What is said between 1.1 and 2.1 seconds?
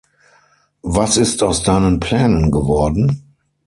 ist aus deinen